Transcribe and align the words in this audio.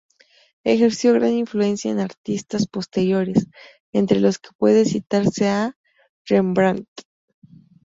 Ejerció 0.63 1.13
gran 1.13 1.33
influencia 1.33 1.91
en 1.91 1.99
artistas 1.99 2.65
posteriores, 2.65 3.45
entre 3.93 4.19
los 4.19 4.39
que 4.39 4.49
puede 4.57 4.85
citarse 4.85 5.47
a 5.47 5.75
Rembrandt. 6.27 6.89